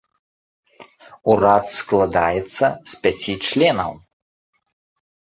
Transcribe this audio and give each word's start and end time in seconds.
Урад 1.33 1.65
складаецца 1.77 1.77
складаецца 1.77 2.73
з 2.95 3.01
пяці 3.07 3.33
членаў. 3.47 3.91